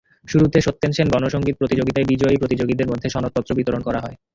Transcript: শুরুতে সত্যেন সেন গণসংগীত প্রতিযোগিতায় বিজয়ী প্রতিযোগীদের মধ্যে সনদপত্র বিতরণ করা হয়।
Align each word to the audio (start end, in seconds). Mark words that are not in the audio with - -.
শুরুতে 0.27 0.57
সত্যেন 0.61 0.91
সেন 0.91 1.07
গণসংগীত 1.09 1.55
প্রতিযোগিতায় 1.59 2.09
বিজয়ী 2.11 2.37
প্রতিযোগীদের 2.37 2.89
মধ্যে 2.91 3.07
সনদপত্র 3.09 3.51
বিতরণ 3.55 3.81
করা 3.83 3.99
হয়। 4.01 4.15